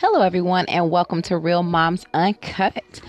Hello, 0.00 0.22
everyone, 0.22 0.64
and 0.68 0.90
welcome 0.90 1.20
to 1.20 1.36
Real 1.36 1.62
Moms 1.62 2.06
Uncut. 2.14 3.02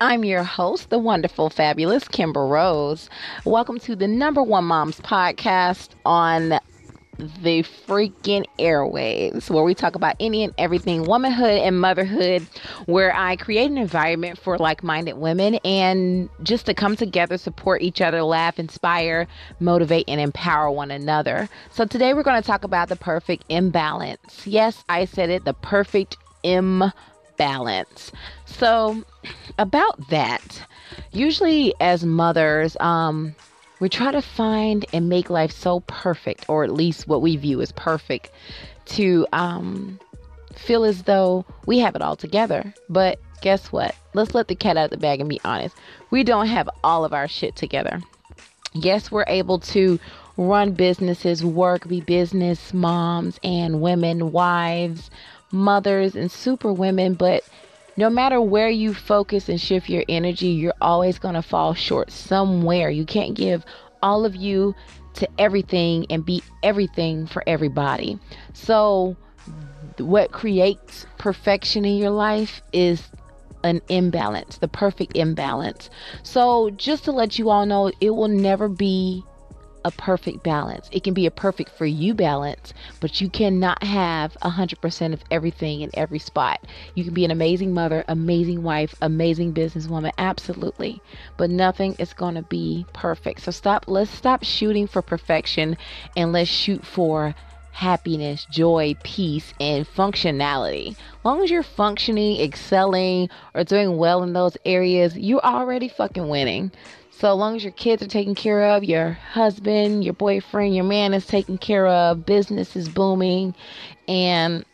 I'm 0.00 0.24
your 0.24 0.42
host, 0.42 0.90
the 0.90 0.98
wonderful, 0.98 1.50
fabulous 1.50 2.08
Kimber 2.08 2.44
Rose. 2.44 3.08
Welcome 3.44 3.78
to 3.78 3.94
the 3.94 4.08
number 4.08 4.42
one 4.42 4.64
moms 4.64 4.98
podcast 4.98 5.90
on 6.04 6.58
the 7.18 7.62
freaking 7.86 8.44
airwaves, 8.58 9.50
where 9.50 9.62
we 9.62 9.72
talk 9.72 9.94
about 9.94 10.16
any 10.18 10.42
and 10.42 10.52
everything 10.58 11.04
womanhood 11.04 11.60
and 11.60 11.80
motherhood, 11.80 12.44
where 12.86 13.14
I 13.14 13.36
create 13.36 13.70
an 13.70 13.78
environment 13.78 14.36
for 14.36 14.58
like 14.58 14.82
minded 14.82 15.18
women 15.18 15.60
and 15.64 16.28
just 16.42 16.66
to 16.66 16.74
come 16.74 16.96
together, 16.96 17.38
support 17.38 17.82
each 17.82 18.00
other, 18.00 18.24
laugh, 18.24 18.58
inspire, 18.58 19.28
motivate, 19.60 20.06
and 20.08 20.20
empower 20.20 20.72
one 20.72 20.90
another. 20.90 21.48
So 21.70 21.84
today 21.84 22.14
we're 22.14 22.24
going 22.24 22.42
to 22.42 22.46
talk 22.46 22.64
about 22.64 22.88
the 22.88 22.96
perfect 22.96 23.44
imbalance. 23.48 24.44
Yes, 24.44 24.82
I 24.88 25.04
said 25.04 25.30
it, 25.30 25.44
the 25.44 25.54
perfect 25.54 26.16
imbalance. 26.42 28.12
So, 28.46 29.04
about 29.58 30.08
that, 30.10 30.66
usually 31.12 31.74
as 31.80 32.04
mothers, 32.04 32.76
um, 32.80 33.34
we 33.80 33.88
try 33.88 34.12
to 34.12 34.22
find 34.22 34.86
and 34.92 35.08
make 35.08 35.28
life 35.30 35.50
so 35.50 35.80
perfect, 35.80 36.48
or 36.48 36.64
at 36.64 36.72
least 36.72 37.08
what 37.08 37.22
we 37.22 37.36
view 37.36 37.60
as 37.60 37.72
perfect, 37.72 38.30
to 38.86 39.26
um, 39.32 39.98
feel 40.54 40.84
as 40.84 41.02
though 41.02 41.44
we 41.66 41.78
have 41.80 41.96
it 41.96 42.02
all 42.02 42.16
together. 42.16 42.72
But 42.88 43.18
guess 43.40 43.72
what? 43.72 43.94
Let's 44.14 44.34
let 44.34 44.48
the 44.48 44.54
cat 44.54 44.76
out 44.76 44.84
of 44.84 44.90
the 44.90 44.98
bag 44.98 45.20
and 45.20 45.28
be 45.28 45.40
honest. 45.44 45.76
We 46.10 46.22
don't 46.22 46.46
have 46.46 46.68
all 46.84 47.04
of 47.04 47.12
our 47.12 47.26
shit 47.28 47.56
together. 47.56 48.00
Yes, 48.74 49.10
we're 49.10 49.24
able 49.26 49.58
to 49.58 49.98
run 50.36 50.72
businesses, 50.72 51.44
work, 51.44 51.86
be 51.88 52.00
business 52.00 52.72
moms 52.72 53.38
and 53.42 53.82
women, 53.82 54.32
wives, 54.32 55.10
mothers, 55.52 56.16
and 56.16 56.30
super 56.30 56.72
women, 56.72 57.14
but 57.14 57.44
no 57.96 58.08
matter 58.08 58.40
where 58.40 58.70
you 58.70 58.94
focus 58.94 59.48
and 59.48 59.60
shift 59.60 59.88
your 59.88 60.04
energy, 60.08 60.48
you're 60.48 60.74
always 60.80 61.18
going 61.18 61.34
to 61.34 61.42
fall 61.42 61.74
short 61.74 62.10
somewhere. 62.10 62.90
You 62.90 63.04
can't 63.04 63.34
give 63.34 63.64
all 64.02 64.24
of 64.24 64.34
you 64.34 64.74
to 65.14 65.28
everything 65.38 66.06
and 66.10 66.24
be 66.24 66.42
everything 66.62 67.26
for 67.26 67.44
everybody. 67.46 68.18
So, 68.54 69.16
what 69.98 70.32
creates 70.32 71.06
perfection 71.18 71.84
in 71.84 71.96
your 71.96 72.10
life 72.10 72.62
is 72.72 73.10
an 73.62 73.80
imbalance, 73.88 74.58
the 74.58 74.68
perfect 74.68 75.16
imbalance. 75.16 75.90
So, 76.22 76.70
just 76.70 77.04
to 77.04 77.12
let 77.12 77.38
you 77.38 77.50
all 77.50 77.66
know, 77.66 77.92
it 78.00 78.10
will 78.10 78.28
never 78.28 78.68
be 78.68 79.22
a 79.84 79.90
perfect 79.90 80.42
balance. 80.42 80.88
It 80.92 81.04
can 81.04 81.14
be 81.14 81.26
a 81.26 81.30
perfect 81.30 81.70
for 81.70 81.86
you 81.86 82.14
balance, 82.14 82.72
but 83.00 83.20
you 83.20 83.28
cannot 83.28 83.82
have 83.82 84.36
100% 84.42 85.12
of 85.12 85.22
everything 85.30 85.80
in 85.80 85.90
every 85.94 86.18
spot. 86.18 86.60
You 86.94 87.04
can 87.04 87.14
be 87.14 87.24
an 87.24 87.30
amazing 87.30 87.74
mother, 87.74 88.04
amazing 88.08 88.62
wife, 88.62 88.94
amazing 89.02 89.54
businesswoman, 89.54 90.12
absolutely, 90.18 91.00
but 91.36 91.50
nothing 91.50 91.94
is 91.98 92.12
going 92.12 92.34
to 92.34 92.42
be 92.42 92.86
perfect. 92.92 93.40
So 93.42 93.50
stop, 93.50 93.84
let's 93.86 94.10
stop 94.10 94.44
shooting 94.44 94.86
for 94.86 95.02
perfection 95.02 95.76
and 96.16 96.32
let's 96.32 96.50
shoot 96.50 96.84
for 96.84 97.34
happiness, 97.72 98.46
joy, 98.50 98.94
peace, 99.02 99.52
and 99.58 99.86
functionality. 99.86 100.90
As 100.90 101.24
long 101.24 101.42
as 101.42 101.50
you're 101.50 101.62
functioning, 101.62 102.40
excelling, 102.40 103.30
or 103.54 103.64
doing 103.64 103.96
well 103.96 104.22
in 104.22 104.32
those 104.32 104.56
areas, 104.64 105.16
you're 105.16 105.40
already 105.44 105.88
fucking 105.88 106.28
winning. 106.28 106.70
So 107.22 107.32
long 107.34 107.54
as 107.54 107.62
your 107.62 107.72
kids 107.72 108.02
are 108.02 108.08
taken 108.08 108.34
care 108.34 108.70
of, 108.70 108.82
your 108.82 109.12
husband, 109.12 110.02
your 110.02 110.12
boyfriend, 110.12 110.74
your 110.74 110.82
man 110.82 111.14
is 111.14 111.24
taken 111.24 111.56
care 111.56 111.86
of, 111.86 112.26
business 112.26 112.74
is 112.74 112.88
booming, 112.88 113.54
and 114.08 114.64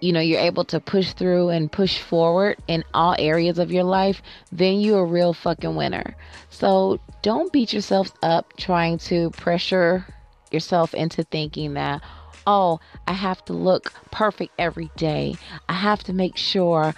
you 0.00 0.12
know 0.12 0.18
you're 0.18 0.40
able 0.40 0.64
to 0.64 0.80
push 0.80 1.12
through 1.12 1.50
and 1.50 1.70
push 1.70 2.00
forward 2.00 2.56
in 2.66 2.82
all 2.92 3.14
areas 3.20 3.60
of 3.60 3.70
your 3.70 3.84
life, 3.84 4.20
then 4.50 4.80
you're 4.80 5.04
a 5.04 5.04
real 5.04 5.32
fucking 5.32 5.76
winner. 5.76 6.16
So 6.48 6.98
don't 7.22 7.52
beat 7.52 7.72
yourself 7.72 8.10
up 8.20 8.56
trying 8.56 8.98
to 9.06 9.30
pressure 9.30 10.04
yourself 10.50 10.92
into 10.92 11.22
thinking 11.22 11.74
that 11.74 12.02
oh, 12.46 12.80
I 13.06 13.12
have 13.12 13.44
to 13.44 13.52
look 13.52 13.92
perfect 14.10 14.52
every 14.58 14.90
day. 14.96 15.36
I 15.68 15.74
have 15.74 16.02
to 16.04 16.12
make 16.12 16.36
sure 16.36 16.94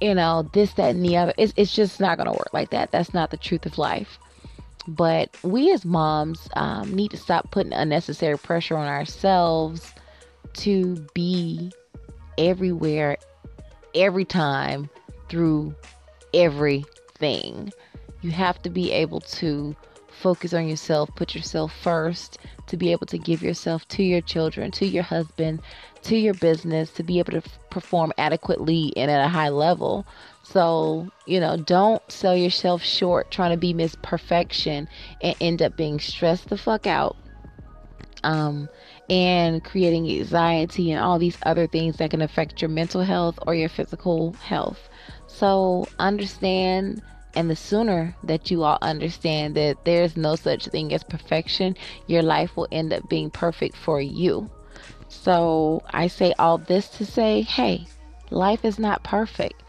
you 0.00 0.14
know, 0.14 0.48
this, 0.52 0.72
that, 0.74 0.94
and 0.94 1.04
the 1.04 1.16
other. 1.16 1.34
It's, 1.36 1.52
it's 1.56 1.74
just 1.74 2.00
not 2.00 2.16
going 2.16 2.26
to 2.26 2.32
work 2.32 2.52
like 2.52 2.70
that. 2.70 2.90
That's 2.90 3.12
not 3.14 3.30
the 3.30 3.36
truth 3.36 3.66
of 3.66 3.78
life. 3.78 4.18
But 4.88 5.36
we 5.42 5.72
as 5.72 5.84
moms 5.84 6.48
um, 6.54 6.92
need 6.94 7.10
to 7.10 7.16
stop 7.16 7.50
putting 7.50 7.72
unnecessary 7.72 8.38
pressure 8.38 8.76
on 8.76 8.88
ourselves 8.88 9.92
to 10.54 10.96
be 11.14 11.70
everywhere, 12.38 13.18
every 13.94 14.24
time, 14.24 14.88
through 15.28 15.74
everything. 16.32 17.72
You 18.22 18.30
have 18.30 18.60
to 18.62 18.70
be 18.70 18.90
able 18.92 19.20
to 19.20 19.76
focus 20.20 20.52
on 20.52 20.68
yourself, 20.68 21.10
put 21.16 21.34
yourself 21.34 21.72
first, 21.74 22.38
to 22.66 22.76
be 22.76 22.92
able 22.92 23.06
to 23.06 23.18
give 23.18 23.42
yourself 23.42 23.88
to 23.88 24.02
your 24.02 24.20
children, 24.20 24.70
to 24.72 24.86
your 24.86 25.02
husband, 25.02 25.60
to 26.02 26.16
your 26.16 26.34
business, 26.34 26.90
to 26.92 27.02
be 27.02 27.18
able 27.18 27.32
to 27.32 27.42
perform 27.70 28.12
adequately 28.18 28.92
and 28.96 29.10
at 29.10 29.24
a 29.24 29.28
high 29.28 29.48
level. 29.48 30.06
So, 30.42 31.10
you 31.26 31.40
know, 31.40 31.56
don't 31.56 32.02
sell 32.10 32.36
yourself 32.36 32.82
short 32.82 33.30
trying 33.30 33.52
to 33.52 33.56
be 33.56 33.72
Miss 33.72 33.96
Perfection 34.02 34.88
and 35.22 35.34
end 35.40 35.62
up 35.62 35.76
being 35.76 35.98
stressed 35.98 36.48
the 36.48 36.58
fuck 36.58 36.86
out. 36.86 37.16
Um, 38.22 38.68
and 39.08 39.64
creating 39.64 40.08
anxiety 40.10 40.92
and 40.92 41.02
all 41.02 41.18
these 41.18 41.38
other 41.44 41.66
things 41.66 41.96
that 41.96 42.10
can 42.10 42.20
affect 42.20 42.60
your 42.60 42.68
mental 42.68 43.02
health 43.02 43.38
or 43.46 43.54
your 43.54 43.70
physical 43.70 44.34
health. 44.34 44.88
So, 45.26 45.86
understand 45.98 47.02
and 47.34 47.50
the 47.50 47.56
sooner 47.56 48.14
that 48.24 48.50
you 48.50 48.62
all 48.62 48.78
understand 48.82 49.54
that 49.54 49.84
there's 49.84 50.16
no 50.16 50.36
such 50.36 50.66
thing 50.66 50.92
as 50.92 51.04
perfection, 51.04 51.76
your 52.06 52.22
life 52.22 52.56
will 52.56 52.68
end 52.72 52.92
up 52.92 53.08
being 53.08 53.30
perfect 53.30 53.76
for 53.76 54.00
you. 54.00 54.50
So 55.08 55.82
I 55.90 56.06
say 56.06 56.32
all 56.38 56.58
this 56.58 56.88
to 56.90 57.06
say, 57.06 57.42
hey, 57.42 57.86
life 58.30 58.64
is 58.64 58.78
not 58.78 59.02
perfect 59.02 59.62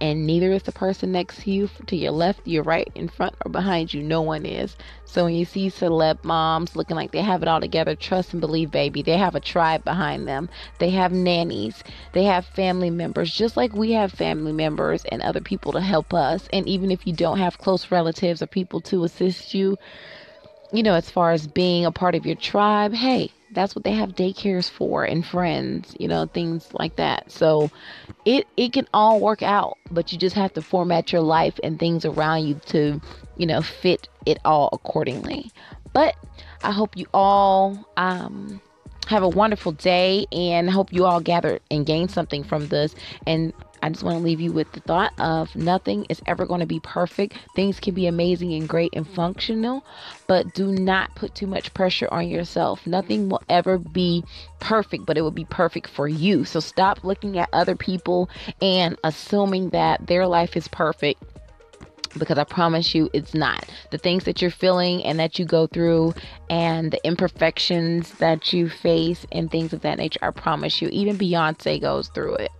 and 0.00 0.26
neither 0.26 0.52
is 0.52 0.62
the 0.62 0.72
person 0.72 1.12
next 1.12 1.42
to 1.42 1.50
you 1.50 1.68
to 1.86 1.96
your 1.96 2.12
left, 2.12 2.46
your 2.46 2.62
right, 2.62 2.90
in 2.94 3.08
front, 3.08 3.34
or 3.44 3.50
behind 3.50 3.92
you. 3.92 4.02
No 4.02 4.22
one 4.22 4.46
is. 4.46 4.76
So 5.04 5.24
when 5.24 5.34
you 5.34 5.44
see 5.44 5.68
celeb 5.68 6.24
moms 6.24 6.76
looking 6.76 6.96
like 6.96 7.12
they 7.12 7.22
have 7.22 7.42
it 7.42 7.48
all 7.48 7.60
together, 7.60 7.94
trust 7.94 8.32
and 8.32 8.40
believe, 8.40 8.70
baby. 8.70 9.02
They 9.02 9.18
have 9.18 9.34
a 9.34 9.40
tribe 9.40 9.84
behind 9.84 10.26
them. 10.26 10.48
They 10.78 10.90
have 10.90 11.12
nannies. 11.12 11.84
They 12.12 12.24
have 12.24 12.46
family 12.46 12.90
members, 12.90 13.32
just 13.32 13.56
like 13.56 13.74
we 13.74 13.92
have 13.92 14.12
family 14.12 14.52
members 14.52 15.04
and 15.06 15.22
other 15.22 15.40
people 15.40 15.72
to 15.72 15.80
help 15.80 16.14
us. 16.14 16.48
And 16.52 16.68
even 16.68 16.90
if 16.90 17.06
you 17.06 17.12
don't 17.12 17.38
have 17.38 17.58
close 17.58 17.90
relatives 17.90 18.42
or 18.42 18.46
people 18.46 18.80
to 18.82 19.04
assist 19.04 19.54
you, 19.54 19.76
you 20.72 20.82
know, 20.82 20.94
as 20.94 21.10
far 21.10 21.32
as 21.32 21.46
being 21.46 21.84
a 21.84 21.92
part 21.92 22.14
of 22.14 22.24
your 22.24 22.36
tribe, 22.36 22.94
hey, 22.94 23.30
that's 23.52 23.74
what 23.74 23.84
they 23.84 23.92
have 23.92 24.10
daycares 24.10 24.70
for 24.70 25.04
and 25.04 25.26
friends, 25.26 25.94
you 25.98 26.08
know, 26.08 26.26
things 26.26 26.68
like 26.74 26.96
that. 26.96 27.30
So 27.30 27.70
it 28.24 28.46
it 28.56 28.72
can 28.72 28.86
all 28.94 29.20
work 29.20 29.42
out, 29.42 29.78
but 29.90 30.12
you 30.12 30.18
just 30.18 30.36
have 30.36 30.52
to 30.54 30.62
format 30.62 31.12
your 31.12 31.22
life 31.22 31.58
and 31.62 31.78
things 31.78 32.04
around 32.04 32.46
you 32.46 32.54
to, 32.66 33.00
you 33.36 33.46
know, 33.46 33.62
fit 33.62 34.08
it 34.26 34.38
all 34.44 34.68
accordingly. 34.72 35.52
But 35.92 36.16
I 36.62 36.72
hope 36.72 36.96
you 36.96 37.06
all 37.12 37.88
um 37.96 38.60
have 39.06 39.22
a 39.24 39.28
wonderful 39.28 39.72
day 39.72 40.26
and 40.30 40.70
hope 40.70 40.92
you 40.92 41.04
all 41.04 41.20
gather 41.20 41.58
and 41.70 41.84
gain 41.84 42.08
something 42.08 42.44
from 42.44 42.68
this 42.68 42.94
and 43.26 43.52
I 43.82 43.88
just 43.88 44.02
want 44.02 44.18
to 44.18 44.24
leave 44.24 44.40
you 44.40 44.52
with 44.52 44.70
the 44.72 44.80
thought 44.80 45.12
of 45.18 45.54
nothing 45.56 46.06
is 46.08 46.20
ever 46.26 46.46
going 46.46 46.60
to 46.60 46.66
be 46.66 46.80
perfect. 46.80 47.36
Things 47.54 47.80
can 47.80 47.94
be 47.94 48.06
amazing 48.06 48.52
and 48.54 48.68
great 48.68 48.94
and 48.94 49.08
functional, 49.08 49.84
but 50.26 50.54
do 50.54 50.66
not 50.66 51.14
put 51.14 51.34
too 51.34 51.46
much 51.46 51.72
pressure 51.74 52.08
on 52.10 52.28
yourself. 52.28 52.86
Nothing 52.86 53.28
will 53.28 53.42
ever 53.48 53.78
be 53.78 54.24
perfect, 54.58 55.06
but 55.06 55.16
it 55.16 55.22
will 55.22 55.30
be 55.30 55.46
perfect 55.46 55.88
for 55.88 56.08
you. 56.08 56.44
So 56.44 56.60
stop 56.60 57.04
looking 57.04 57.38
at 57.38 57.48
other 57.52 57.76
people 57.76 58.28
and 58.60 58.96
assuming 59.04 59.70
that 59.70 60.06
their 60.06 60.26
life 60.26 60.56
is 60.56 60.68
perfect 60.68 61.22
because 62.18 62.38
I 62.38 62.44
promise 62.44 62.94
you 62.94 63.10
it's 63.12 63.34
not. 63.34 63.68
The 63.90 63.98
things 63.98 64.24
that 64.24 64.42
you're 64.42 64.50
feeling 64.50 65.04
and 65.04 65.18
that 65.18 65.38
you 65.38 65.44
go 65.44 65.66
through 65.66 66.14
and 66.48 66.90
the 66.92 67.04
imperfections 67.06 68.12
that 68.14 68.52
you 68.52 68.68
face 68.68 69.26
and 69.32 69.50
things 69.50 69.72
of 69.72 69.80
that 69.82 69.98
nature, 69.98 70.20
I 70.22 70.30
promise 70.30 70.80
you, 70.82 70.88
even 70.88 71.18
Beyonce 71.18 71.80
goes 71.80 72.08
through 72.08 72.34
it. 72.36 72.50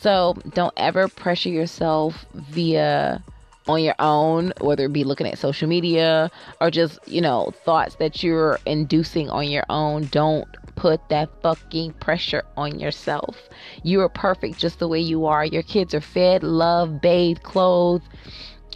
So 0.00 0.36
don't 0.54 0.74
ever 0.76 1.08
pressure 1.08 1.48
yourself 1.48 2.24
via 2.34 3.22
on 3.68 3.82
your 3.82 3.94
own, 3.98 4.52
whether 4.60 4.86
it 4.86 4.92
be 4.92 5.04
looking 5.04 5.26
at 5.26 5.38
social 5.38 5.68
media 5.68 6.30
or 6.60 6.70
just, 6.70 6.98
you 7.06 7.20
know, 7.20 7.52
thoughts 7.64 7.96
that 7.96 8.22
you're 8.22 8.58
inducing 8.66 9.30
on 9.30 9.48
your 9.48 9.64
own. 9.68 10.06
Don't 10.06 10.48
put 10.74 11.08
that 11.10 11.28
fucking 11.42 11.92
pressure 11.94 12.42
on 12.56 12.80
yourself. 12.80 13.48
You 13.84 14.00
are 14.00 14.08
perfect 14.08 14.58
just 14.58 14.78
the 14.78 14.88
way 14.88 14.98
you 14.98 15.26
are. 15.26 15.44
Your 15.44 15.62
kids 15.62 15.94
are 15.94 16.00
fed, 16.00 16.42
loved, 16.42 17.00
bathed, 17.00 17.42
clothed 17.42 18.08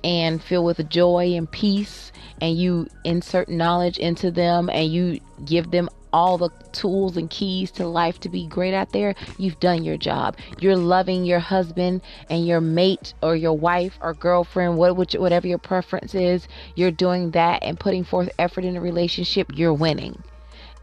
and 0.06 0.40
filled 0.40 0.64
with 0.64 0.88
joy 0.88 1.34
and 1.34 1.50
peace 1.50 2.12
and 2.40 2.56
you 2.56 2.86
insert 3.02 3.48
knowledge 3.48 3.98
into 3.98 4.30
them 4.30 4.70
and 4.70 4.92
you 4.92 5.18
give 5.44 5.72
them 5.72 5.88
all 6.12 6.38
the 6.38 6.48
tools 6.70 7.16
and 7.16 7.28
keys 7.28 7.72
to 7.72 7.86
life 7.86 8.20
to 8.20 8.28
be 8.28 8.46
great 8.46 8.72
out 8.72 8.92
there, 8.92 9.16
you've 9.36 9.58
done 9.58 9.82
your 9.82 9.96
job. 9.96 10.36
You're 10.60 10.76
loving 10.76 11.24
your 11.24 11.40
husband 11.40 12.02
and 12.30 12.46
your 12.46 12.60
mate 12.60 13.14
or 13.20 13.34
your 13.34 13.52
wife 13.52 13.98
or 14.00 14.14
girlfriend, 14.14 14.78
what 14.78 14.96
whatever 14.96 15.48
your 15.48 15.58
preference 15.58 16.14
is. 16.14 16.46
You're 16.76 16.92
doing 16.92 17.32
that 17.32 17.64
and 17.64 17.78
putting 17.78 18.04
forth 18.04 18.30
effort 18.38 18.64
in 18.64 18.76
a 18.76 18.80
relationship. 18.80 19.50
You're 19.54 19.74
winning 19.74 20.22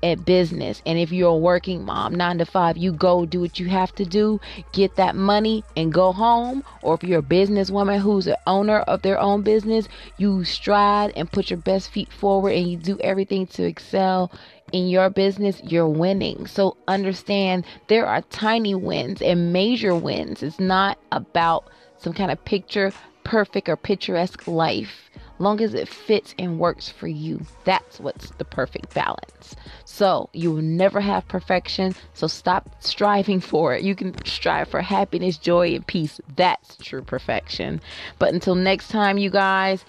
at 0.04 0.26
business. 0.26 0.82
And 0.86 1.00
if 1.00 1.12
you're 1.12 1.30
a 1.30 1.38
working 1.38 1.84
mom, 1.86 2.14
nine 2.14 2.38
to 2.38 2.46
five, 2.46 2.78
you 2.78 2.92
go 2.92 3.26
do 3.26 3.40
what 3.40 3.60
you 3.60 3.70
have 3.70 3.96
to 3.96 4.06
do, 4.06 4.40
get 4.74 4.96
that 4.98 5.16
money 5.16 5.64
and 5.76 5.92
go 5.92 6.12
home. 6.12 6.64
Or 6.82 6.96
if 6.96 7.04
you're 7.04 7.20
a 7.20 7.24
businesswoman 7.24 8.00
who's 8.00 8.28
an 8.28 8.36
owner 8.46 8.80
of 8.80 9.02
their 9.02 9.20
own 9.20 9.42
business, 9.42 9.88
you 10.18 10.44
stride 10.44 11.14
and 11.16 11.32
put 11.32 11.50
your 11.50 11.58
best 11.58 11.90
feet 11.90 12.12
forward 12.12 12.54
and 12.54 12.70
you 12.70 12.78
do 12.78 13.00
everything 13.00 13.48
to 13.48 13.64
excel 13.64 14.32
in 14.74 14.90
your 14.90 15.10
business, 15.10 15.62
you're 15.64 15.88
winning. 15.88 16.48
So 16.48 16.76
understand 16.88 17.66
there 17.88 18.06
are 18.06 18.22
tiny 18.24 18.76
wins 18.76 19.22
and 19.22 19.54
major 19.54 19.96
wins. 19.96 20.44
It's 20.44 20.60
not 20.60 20.98
about 21.12 21.70
some 21.98 22.14
kind 22.14 22.32
of 22.32 22.44
picture 22.44 22.92
perfect 23.24 23.70
or 23.70 23.78
picturesque 23.78 24.48
life 24.48 25.10
long 25.44 25.62
as 25.62 25.74
it 25.74 25.88
fits 25.88 26.34
and 26.40 26.60
works 26.60 26.90
for 26.90 27.08
you. 27.08 27.42
That's 27.66 28.00
what's 28.00 28.32
the 28.32 28.46
perfect 28.46 28.94
balance. 28.94 29.56
So 29.86 30.30
you 30.34 30.52
will 30.52 30.62
never 30.62 31.02
have 31.02 31.28
perfection. 31.28 31.96
So 32.14 32.28
stop 32.28 32.76
striving 32.80 33.40
for 33.40 33.76
it. 33.76 33.84
You 33.84 33.96
can 33.96 34.16
strive 34.26 34.70
for 34.70 34.82
happiness, 34.82 35.38
joy, 35.38 35.76
and 35.76 35.86
peace. 35.86 36.20
That's 36.36 36.78
true 36.78 37.04
perfection. 37.04 37.82
But 38.20 38.34
until 38.34 38.56
next 38.56 38.88
time, 38.88 39.18
you 39.18 39.30
guys, 39.30 39.86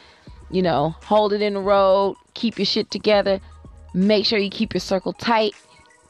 you 0.50 0.62
know, 0.62 0.94
hold 1.04 1.32
it 1.32 1.40
in 1.40 1.54
the 1.54 1.60
road, 1.60 2.16
keep 2.34 2.58
your 2.58 2.66
shit 2.66 2.90
together, 2.90 3.40
make 3.94 4.26
sure 4.26 4.38
you 4.38 4.50
keep 4.50 4.74
your 4.74 4.80
circle 4.80 5.12
tight. 5.12 5.54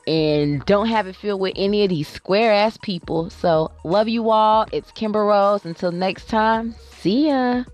And 0.06 0.62
don't 0.67 0.88
have 0.88 1.06
it 1.06 1.17
filled 1.17 1.40
with 1.40 1.55
any 1.56 1.82
of 1.82 1.88
these 1.88 2.08
square 2.08 2.52
ass 2.52 2.76
people. 2.82 3.31
So, 3.31 3.73
love 3.85 4.06
you 4.06 4.29
all. 4.29 4.67
It's 4.70 4.90
Kimber 4.93 5.25
Rose. 5.25 5.64
Until 5.64 5.93
next 5.93 6.29
time, 6.29 6.75
see 7.00 7.29
ya. 7.29 7.64